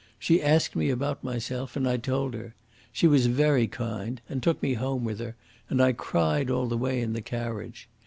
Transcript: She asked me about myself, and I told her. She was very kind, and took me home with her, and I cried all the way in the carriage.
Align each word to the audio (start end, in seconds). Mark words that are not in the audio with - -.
She 0.17 0.41
asked 0.41 0.75
me 0.75 0.89
about 0.89 1.23
myself, 1.23 1.75
and 1.75 1.87
I 1.87 1.97
told 1.97 2.33
her. 2.33 2.55
She 2.91 3.05
was 3.05 3.27
very 3.27 3.67
kind, 3.67 4.19
and 4.27 4.41
took 4.41 4.59
me 4.63 4.73
home 4.73 5.03
with 5.03 5.19
her, 5.19 5.35
and 5.69 5.79
I 5.79 5.93
cried 5.93 6.49
all 6.49 6.65
the 6.65 6.75
way 6.75 7.01
in 7.03 7.13
the 7.13 7.21
carriage. 7.21 7.87